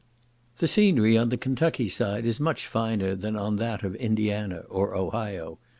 [0.57, 4.95] The scenery on the Kentucky side is much finer than on that of Indiana, or
[4.95, 5.59] Ohio.